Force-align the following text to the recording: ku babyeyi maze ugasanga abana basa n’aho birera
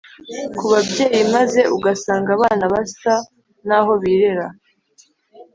ku 0.57 0.63
babyeyi 0.71 1.23
maze 1.35 1.61
ugasanga 1.75 2.29
abana 2.37 2.65
basa 2.73 3.13
n’aho 3.67 3.91
birera 4.01 4.47